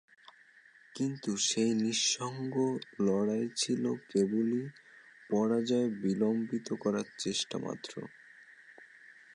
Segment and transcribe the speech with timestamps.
[0.95, 2.55] কিন্তু সেই নিঃসঙ্গ
[2.99, 4.63] লড়াই ছিল কেবলই
[5.29, 7.93] পরাজয় বিলম্বিত করার চেষ্টা মাত্র।